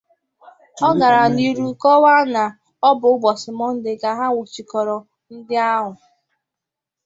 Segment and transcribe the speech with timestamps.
[0.87, 2.43] Ọ gara n'ihu kọwaa na
[2.87, 4.97] ọ bụ ụbọchị Mọnde ka a nwụchikọrọ
[5.35, 5.91] ndị ahụ